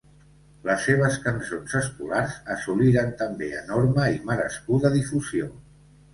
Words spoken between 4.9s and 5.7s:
difusió.